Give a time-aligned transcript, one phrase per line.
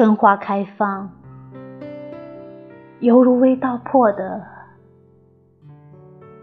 [0.00, 1.10] 春花开放，
[3.00, 4.42] 犹如未道破的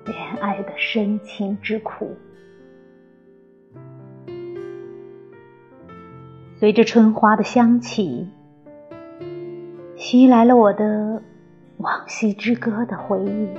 [0.05, 2.15] 恋爱的深情之苦。
[6.59, 8.29] 随着春花的香气，
[9.95, 11.23] 袭来了我的
[11.77, 13.49] 往昔之歌的回忆。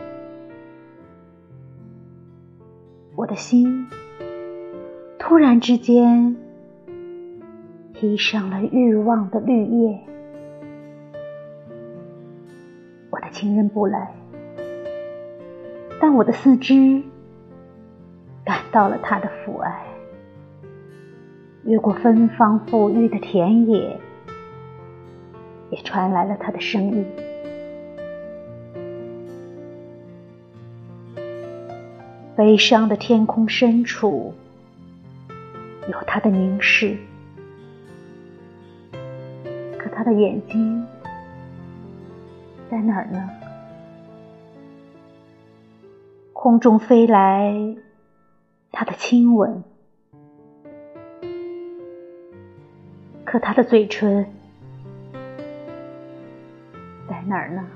[3.16, 3.88] 我的心
[5.19, 6.37] 突然之间
[8.01, 9.98] 披上了欲望的绿叶。
[13.11, 14.15] 我的情人不来，
[16.01, 17.02] 但我的四肢
[18.45, 19.85] 感到了他的父爱。
[21.65, 23.99] 越过芬芳馥郁的田野，
[25.71, 27.04] 也传来了他的声音。
[32.37, 34.32] 悲伤的天空深处，
[35.91, 36.96] 有他的凝视，
[39.99, 40.87] 他的眼睛
[42.71, 43.29] 在哪儿呢？
[46.32, 47.52] 空中飞来
[48.71, 49.65] 他的亲吻，
[53.24, 54.24] 可他的嘴唇
[57.09, 57.66] 在哪儿呢？